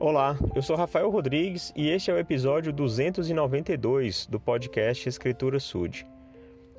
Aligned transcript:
Olá, 0.00 0.36
eu 0.56 0.60
sou 0.60 0.74
Rafael 0.74 1.08
Rodrigues 1.08 1.72
e 1.76 1.88
este 1.88 2.10
é 2.10 2.14
o 2.14 2.18
episódio 2.18 2.72
292 2.72 4.26
do 4.26 4.40
podcast 4.40 5.08
Escritura 5.08 5.60
Sud. 5.60 6.04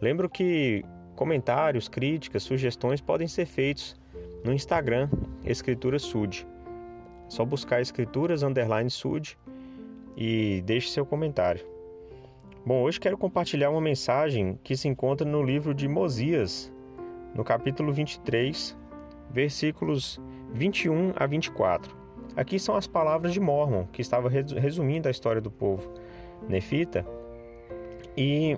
Lembro 0.00 0.28
que 0.28 0.84
comentários, 1.16 1.88
críticas, 1.88 2.42
sugestões 2.42 3.00
podem 3.00 3.26
ser 3.26 3.46
feitos 3.46 3.96
no 4.44 4.52
Instagram 4.52 5.08
Escritura 5.42 5.98
Sud. 5.98 6.46
É 7.26 7.30
só 7.30 7.46
buscar 7.46 7.80
Escrituras 7.80 8.42
Underline 8.42 8.90
Sud 8.90 9.38
e 10.14 10.62
deixe 10.66 10.90
seu 10.90 11.06
comentário. 11.06 11.64
Bom, 12.64 12.82
hoje 12.82 13.00
quero 13.00 13.16
compartilhar 13.16 13.70
uma 13.70 13.80
mensagem 13.80 14.60
que 14.62 14.76
se 14.76 14.86
encontra 14.86 15.26
no 15.26 15.42
livro 15.42 15.72
de 15.72 15.88
Mosias, 15.88 16.70
no 17.34 17.42
capítulo 17.42 17.90
23, 17.90 18.76
versículos 19.30 20.20
21 20.52 21.14
a 21.16 21.26
24. 21.26 21.97
Aqui 22.38 22.56
são 22.56 22.76
as 22.76 22.86
palavras 22.86 23.32
de 23.32 23.40
Mormon, 23.40 23.84
que 23.86 24.00
estava 24.00 24.28
resumindo 24.28 25.08
a 25.08 25.10
história 25.10 25.40
do 25.40 25.50
povo 25.50 25.92
nefita. 26.48 27.04
E 28.16 28.56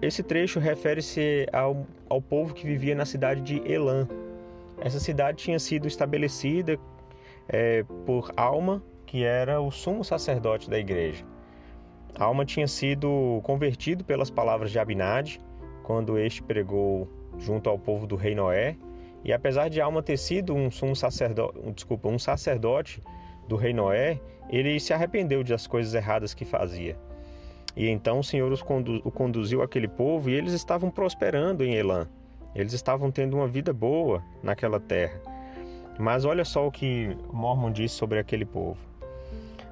esse 0.00 0.22
trecho 0.22 0.58
refere-se 0.58 1.46
ao, 1.52 1.86
ao 2.08 2.22
povo 2.22 2.54
que 2.54 2.66
vivia 2.66 2.94
na 2.94 3.04
cidade 3.04 3.42
de 3.42 3.70
Elam. 3.70 4.08
Essa 4.80 4.98
cidade 4.98 5.36
tinha 5.44 5.58
sido 5.58 5.86
estabelecida 5.86 6.78
é, 7.50 7.84
por 8.06 8.32
Alma, 8.34 8.82
que 9.04 9.24
era 9.24 9.60
o 9.60 9.70
sumo 9.70 10.02
sacerdote 10.02 10.70
da 10.70 10.78
igreja. 10.78 11.22
Alma 12.18 12.46
tinha 12.46 12.66
sido 12.66 13.42
convertido 13.42 14.02
pelas 14.04 14.30
palavras 14.30 14.70
de 14.70 14.78
Abinad, 14.78 15.36
quando 15.82 16.18
este 16.18 16.42
pregou 16.42 17.06
junto 17.36 17.68
ao 17.68 17.78
povo 17.78 18.06
do 18.06 18.16
rei 18.16 18.34
Noé, 18.34 18.74
e 19.24 19.32
apesar 19.32 19.68
de 19.68 19.80
Alma 19.80 20.02
ter 20.02 20.16
sido 20.16 20.54
um 20.54 20.70
sacerdote, 20.94 21.58
desculpa, 21.72 22.08
um 22.08 22.18
sacerdote 22.18 23.02
do 23.48 23.56
rei 23.56 23.72
Noé, 23.72 24.20
ele 24.50 24.78
se 24.80 24.92
arrependeu 24.92 25.44
das 25.44 25.66
coisas 25.66 25.94
erradas 25.94 26.34
que 26.34 26.44
fazia. 26.44 26.96
E 27.76 27.88
então 27.88 28.18
o 28.18 28.24
Senhor 28.24 28.50
os 28.52 28.62
condu 28.62 29.00
o 29.04 29.10
conduziu 29.10 29.62
aquele 29.62 29.88
povo 29.88 30.28
e 30.28 30.34
eles 30.34 30.52
estavam 30.52 30.90
prosperando 30.90 31.64
em 31.64 31.74
Elã. 31.74 32.06
Eles 32.54 32.72
estavam 32.72 33.10
tendo 33.10 33.34
uma 33.34 33.48
vida 33.48 33.72
boa 33.72 34.22
naquela 34.42 34.78
terra. 34.78 35.20
Mas 35.98 36.24
olha 36.24 36.44
só 36.44 36.66
o 36.66 36.72
que 36.72 37.16
Mormon 37.32 37.70
diz 37.70 37.92
sobre 37.92 38.18
aquele 38.18 38.44
povo. 38.44 38.78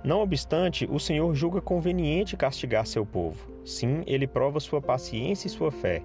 Não 0.03 0.22
obstante, 0.22 0.88
o 0.91 0.98
Senhor 0.98 1.34
julga 1.34 1.60
conveniente 1.60 2.36
castigar 2.36 2.86
seu 2.86 3.05
povo. 3.05 3.36
Sim, 3.66 4.03
ele 4.06 4.27
prova 4.27 4.58
sua 4.60 4.80
paciência 4.80 5.47
e 5.47 5.50
sua 5.50 5.70
fé. 5.70 6.03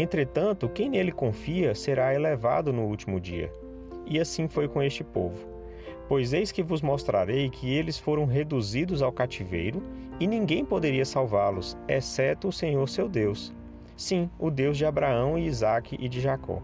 Entretanto, 0.00 0.68
quem 0.68 0.88
nele 0.88 1.10
confia 1.10 1.74
será 1.74 2.14
elevado 2.14 2.72
no 2.72 2.84
último 2.84 3.18
dia. 3.18 3.52
E 4.06 4.20
assim 4.20 4.46
foi 4.46 4.68
com 4.68 4.80
este 4.80 5.02
povo. 5.02 5.44
Pois 6.08 6.32
eis 6.32 6.52
que 6.52 6.62
vos 6.62 6.80
mostrarei 6.80 7.50
que 7.50 7.74
eles 7.74 7.98
foram 7.98 8.24
reduzidos 8.24 9.02
ao 9.02 9.10
cativeiro, 9.10 9.82
e 10.20 10.26
ninguém 10.28 10.64
poderia 10.64 11.04
salvá-los, 11.04 11.76
exceto 11.88 12.46
o 12.46 12.52
Senhor 12.52 12.88
seu 12.88 13.08
Deus. 13.08 13.52
Sim, 13.96 14.30
o 14.38 14.52
Deus 14.52 14.78
de 14.78 14.86
Abraão 14.86 15.36
e 15.36 15.46
Isaque 15.46 15.96
e 15.98 16.08
de 16.08 16.20
Jacó. 16.20 16.62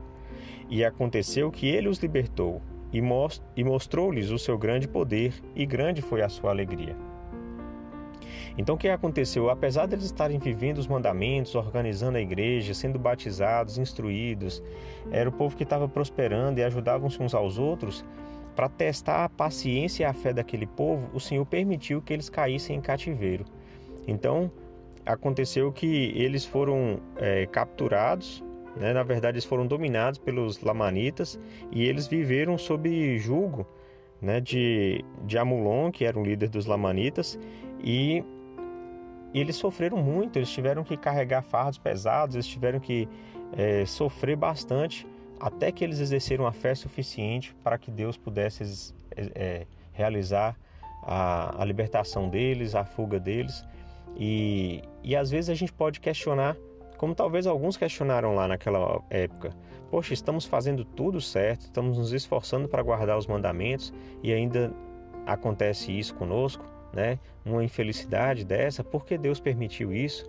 E 0.71 0.85
aconteceu 0.85 1.51
que 1.51 1.67
ele 1.67 1.89
os 1.89 1.99
libertou, 1.99 2.63
e 2.93 3.65
mostrou-lhes 3.65 4.31
o 4.31 4.39
seu 4.39 4.57
grande 4.57 4.87
poder, 4.87 5.35
e 5.57 5.67
grande 5.67 6.01
foi 6.03 6.23
a 6.23 6.29
sua 6.29 6.51
alegria. 6.51 6.95
Então 8.57 8.77
o 8.77 8.79
que 8.79 8.89
aconteceu? 8.89 9.51
Apesar 9.51 9.87
deles 9.87 10.05
estarem 10.05 10.39
vivendo 10.39 10.79
os 10.79 10.87
mandamentos, 10.87 11.55
organizando 11.55 12.19
a 12.19 12.21
igreja, 12.21 12.73
sendo 12.73 12.99
batizados, 12.99 13.79
instruídos, 13.79 14.63
era 15.11 15.29
o 15.29 15.33
povo 15.33 15.57
que 15.57 15.65
estava 15.65 15.89
prosperando 15.89 16.59
e 16.59 16.63
ajudavam-se 16.63 17.21
uns 17.21 17.35
aos 17.35 17.59
outros, 17.59 18.05
para 18.55 18.69
testar 18.69 19.25
a 19.25 19.29
paciência 19.29 20.05
e 20.05 20.07
a 20.07 20.13
fé 20.13 20.33
daquele 20.33 20.67
povo, 20.67 21.11
o 21.13 21.19
Senhor 21.19 21.45
permitiu 21.45 22.01
que 22.01 22.13
eles 22.13 22.29
caíssem 22.29 22.77
em 22.77 22.81
cativeiro. 22.81 23.45
Então 24.07 24.51
aconteceu 25.05 25.73
que 25.73 26.13
eles 26.15 26.45
foram 26.45 27.01
é, 27.17 27.47
capturados, 27.47 28.45
né? 28.77 28.93
na 28.93 29.03
verdade 29.03 29.35
eles 29.35 29.45
foram 29.45 29.67
dominados 29.67 30.19
pelos 30.19 30.61
lamanitas 30.61 31.39
e 31.73 31.85
eles 31.85 32.07
viveram 32.07 32.57
sob 32.57 33.19
julgo 33.19 33.67
né, 34.23 34.41
de, 34.41 35.05
de 35.27 35.37
Amulon, 35.37 35.91
que 35.91 36.05
era 36.05 36.19
um 36.19 36.23
líder 36.23 36.49
dos 36.49 36.65
lamanitas, 36.65 37.39
e 37.83 38.25
e 39.35 39.41
eles 39.41 39.57
sofreram 39.57 39.97
muito, 39.97 40.39
eles 40.39 40.49
tiveram 40.49 40.85
que 40.85 40.97
carregar 40.97 41.43
fardos 41.43 41.77
pesados, 41.77 42.37
eles 42.37 42.47
tiveram 42.47 42.79
que 42.79 43.09
é, 43.57 43.85
sofrer 43.85 44.37
bastante 44.37 45.05
até 45.41 45.73
que 45.73 45.83
eles 45.83 45.99
exerceram 45.99 46.47
a 46.47 46.53
fé 46.53 46.73
suficiente 46.75 47.53
para 47.63 47.77
que 47.77 47.91
Deus 47.91 48.17
pudesse 48.17 48.95
é, 49.17 49.67
realizar 49.93 50.57
a, 51.03 51.61
a, 51.61 51.65
libertação 51.65 52.29
deles, 52.29 52.77
a 52.77 52.85
fuga 52.85 53.19
deles. 53.19 53.65
E, 54.17 54.81
e 55.03 55.17
às 55.17 55.31
vezes 55.33 55.51
a 55.51 55.55
gente 55.55 55.73
pode 55.73 55.99
questionar, 55.99 56.57
como 56.97 57.13
talvez 57.13 57.49
alguns 57.49 57.77
questionaram 57.77 58.37
lá 58.37 58.47
naquela 58.47 59.03
época: 59.11 59.51
Poxa, 59.91 60.15
estamos 60.15 60.45
fazendo 60.47 60.85
tudo 60.85 61.21
certo, 61.21 61.63
estamos 61.63 61.99
nos 61.99 62.13
esforçando 62.13 62.69
para 62.69 62.83
guardar 62.83 63.19
os 63.19 63.27
mandamentos 63.27 63.93
e 64.23 64.33
ainda 64.33 64.73
acontece 65.27 65.91
isso 65.93 66.15
conosco 66.15 66.74
né? 66.95 67.19
Uma 67.45 67.65
infelicidade 67.65 68.45
dessa, 68.45 68.85
por 68.85 69.05
que 69.05 69.19
Deus 69.19 69.41
permitiu 69.41 69.93
isso? 69.93 70.29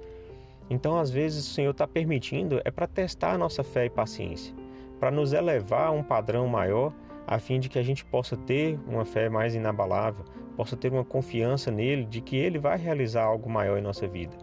Então, 0.70 0.98
às 0.98 1.12
vezes, 1.12 1.48
o 1.48 1.54
Senhor 1.54 1.72
está 1.72 1.88
permitindo 1.88 2.60
é 2.66 2.72
para 2.72 2.88
testar 2.88 3.34
a 3.34 3.38
nossa 3.38 3.64
fé 3.64 3.86
e 3.86 3.90
paciência, 3.90 4.54
para 5.00 5.12
nos 5.12 5.32
elevar 5.32 5.88
a 5.88 5.92
um 5.92 6.04
padrão 6.04 6.48
maior, 6.48 6.92
a 7.28 7.40
fim 7.40 7.60
de 7.60 7.70
que 7.70 7.80
a 7.80 7.84
gente 7.84 8.04
possa 8.04 8.36
ter 8.36 8.80
uma 8.88 9.06
fé 9.06 9.30
mais 9.30 9.56
inabalável, 9.56 10.26
possa 10.56 10.76
ter 10.76 10.92
uma 10.92 11.06
confiança 11.06 11.70
nele 11.70 12.06
de 12.06 12.22
que 12.22 12.36
ele 12.36 12.58
vai 12.58 12.78
realizar 12.78 13.24
algo 13.24 13.50
maior 13.50 13.78
em 13.78 13.82
nossa 13.82 14.08
vida. 14.08 14.36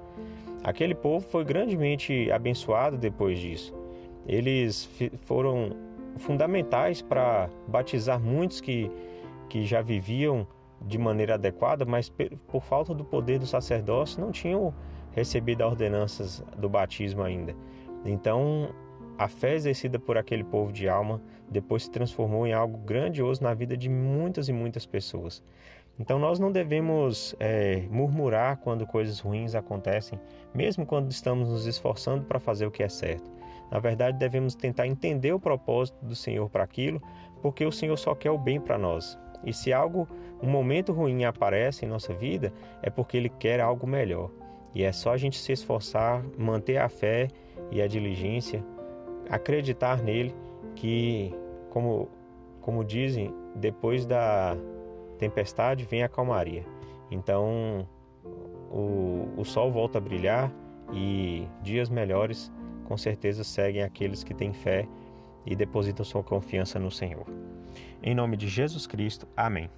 Aquele 0.62 0.94
povo 0.94 1.26
foi 1.26 1.44
grandemente 1.44 2.30
abençoado 2.30 2.96
depois 2.96 3.38
disso. 3.38 3.74
Eles 4.26 4.88
foram 5.22 5.70
fundamentais 6.18 7.02
para 7.02 7.48
batizar 7.66 8.20
muitos 8.20 8.60
que, 8.60 8.90
que 9.48 9.64
já 9.64 9.80
viviam 9.80 10.46
de 10.86 10.98
maneira 10.98 11.34
adequada, 11.34 11.84
mas 11.84 12.12
por 12.46 12.62
falta 12.62 12.94
do 12.94 13.04
poder 13.04 13.38
do 13.38 13.46
sacerdócio 13.46 14.20
não 14.20 14.30
tinham 14.30 14.74
recebido 15.12 15.62
as 15.62 15.70
ordenanças 15.70 16.44
do 16.56 16.68
batismo 16.68 17.22
ainda. 17.22 17.54
Então, 18.04 18.70
a 19.18 19.28
fé 19.28 19.54
exercida 19.54 19.98
por 19.98 20.16
aquele 20.16 20.42
povo 20.42 20.72
de 20.72 20.88
alma 20.88 21.20
depois 21.48 21.84
se 21.84 21.90
transformou 21.90 22.46
em 22.46 22.52
algo 22.52 22.78
grandioso 22.78 23.42
na 23.42 23.54
vida 23.54 23.76
de 23.76 23.88
muitas 23.88 24.48
e 24.48 24.52
muitas 24.52 24.86
pessoas. 24.86 25.42
Então, 25.98 26.18
nós 26.18 26.38
não 26.38 26.50
devemos 26.50 27.36
é, 27.38 27.86
murmurar 27.90 28.56
quando 28.56 28.86
coisas 28.86 29.20
ruins 29.20 29.54
acontecem, 29.54 30.18
mesmo 30.54 30.86
quando 30.86 31.10
estamos 31.10 31.48
nos 31.48 31.66
esforçando 31.66 32.24
para 32.24 32.40
fazer 32.40 32.66
o 32.66 32.70
que 32.70 32.82
é 32.82 32.88
certo. 32.88 33.30
Na 33.70 33.78
verdade, 33.78 34.18
devemos 34.18 34.54
tentar 34.54 34.86
entender 34.86 35.32
o 35.32 35.40
propósito 35.40 36.04
do 36.04 36.14
Senhor 36.14 36.48
para 36.48 36.64
aquilo, 36.64 37.00
porque 37.40 37.64
o 37.64 37.72
Senhor 37.72 37.96
só 37.96 38.14
quer 38.14 38.30
o 38.30 38.38
bem 38.38 38.60
para 38.60 38.78
nós. 38.78 39.18
E 39.44 39.52
se 39.52 39.72
algo, 39.72 40.08
um 40.42 40.48
momento 40.48 40.92
ruim 40.92 41.24
aparece 41.24 41.84
em 41.84 41.88
nossa 41.88 42.12
vida, 42.12 42.52
é 42.82 42.90
porque 42.90 43.16
Ele 43.16 43.28
quer 43.28 43.60
algo 43.60 43.86
melhor. 43.86 44.30
E 44.74 44.82
é 44.82 44.92
só 44.92 45.12
a 45.12 45.16
gente 45.16 45.38
se 45.38 45.52
esforçar, 45.52 46.24
manter 46.38 46.78
a 46.78 46.88
fé 46.88 47.28
e 47.70 47.82
a 47.82 47.86
diligência, 47.86 48.64
acreditar 49.28 50.02
nele, 50.02 50.34
que, 50.74 51.34
como, 51.70 52.08
como 52.60 52.84
dizem, 52.84 53.34
depois 53.54 54.06
da 54.06 54.56
tempestade 55.18 55.84
vem 55.84 56.02
a 56.02 56.08
calmaria. 56.08 56.64
Então, 57.10 57.86
o, 58.70 59.28
o 59.36 59.44
sol 59.44 59.70
volta 59.70 59.98
a 59.98 60.00
brilhar 60.00 60.50
e 60.92 61.46
dias 61.62 61.90
melhores 61.90 62.50
com 62.84 62.96
certeza 62.96 63.44
seguem 63.44 63.82
aqueles 63.82 64.24
que 64.24 64.34
têm 64.34 64.52
fé 64.52 64.86
e 65.46 65.54
depositam 65.54 66.04
sua 66.04 66.22
confiança 66.22 66.78
no 66.78 66.90
Senhor. 66.90 67.26
Em 68.02 68.14
nome 68.14 68.36
de 68.36 68.48
Jesus 68.48 68.86
Cristo, 68.86 69.26
amém. 69.36 69.70